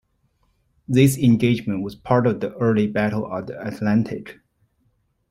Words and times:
This 0.87 1.15
engagement 1.15 1.83
was 1.83 1.93
part 1.93 2.25
of 2.25 2.39
the 2.39 2.55
early 2.55 2.87
Battle 2.87 3.31
of 3.31 3.45
the 3.45 3.61
Atlantic. 3.63 4.39